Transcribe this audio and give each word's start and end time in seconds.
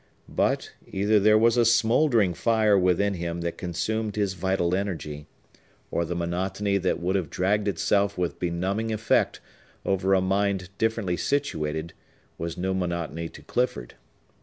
But, 0.35 0.71
either 0.87 1.19
there 1.19 1.37
was 1.37 1.57
a 1.57 1.63
smouldering 1.63 2.33
fire 2.33 2.75
within 2.75 3.13
him 3.13 3.41
that 3.41 3.59
consumed 3.59 4.15
his 4.15 4.33
vital 4.33 4.73
energy, 4.73 5.27
or 5.91 6.05
the 6.05 6.15
monotony 6.15 6.79
that 6.79 6.99
would 6.99 7.15
have 7.15 7.29
dragged 7.29 7.67
itself 7.67 8.17
with 8.17 8.39
benumbing 8.39 8.91
effect 8.91 9.41
over 9.85 10.15
a 10.15 10.19
mind 10.21 10.69
differently 10.79 11.17
situated 11.17 11.93
was 12.39 12.57
no 12.57 12.73
monotony 12.73 13.29
to 13.29 13.43
Clifford. 13.43 13.93